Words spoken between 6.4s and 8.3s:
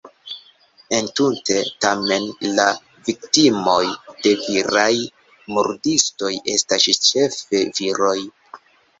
estas ĉefe viroj.